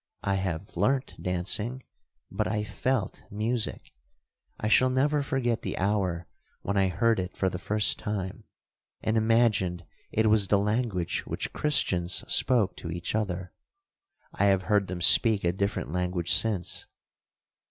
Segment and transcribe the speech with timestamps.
[0.23, 3.93] I have learnt dancing—but I felt music.
[4.59, 6.25] I shall never forget the hour
[6.63, 8.45] when I heard it for the first time,
[9.01, 13.53] and imagined it was the language which Christians spoke to each other.
[14.33, 16.87] I have heard them speak a different language since.'